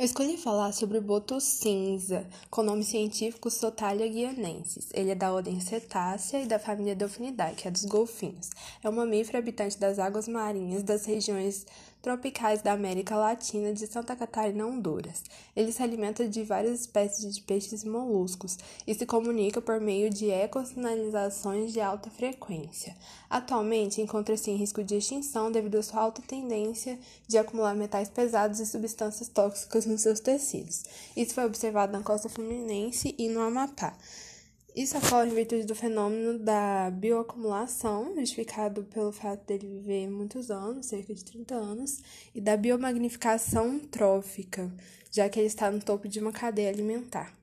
[0.00, 4.88] Eu escolhi falar sobre o boto cinza, com nome científico Sotalia guianensis.
[4.94, 8.48] Ele é da ordem Cetácea e da família Delphinidae, que é dos golfinhos.
[8.82, 11.66] É um mamífero habitante das águas marinhas das regiões
[12.02, 15.22] tropicais da América Latina de Santa Catarina Honduras.
[15.54, 20.10] Ele se alimenta de várias espécies de peixes e moluscos e se comunica por meio
[20.10, 22.96] de ecossinalizações de alta frequência.
[23.28, 26.98] Atualmente encontra-se em risco de extinção devido à sua alta tendência
[27.28, 30.84] de acumular metais pesados e substâncias tóxicas nos seus tecidos.
[31.16, 33.94] Isso foi observado na costa fluminense e no Amapá.
[34.74, 40.86] Isso ocorre em virtude do fenômeno da bioacumulação, justificado pelo fato dele viver muitos anos,
[40.86, 42.00] cerca de 30 anos,
[42.34, 44.72] e da biomagnificação trófica,
[45.10, 47.39] já que ele está no topo de uma cadeia alimentar.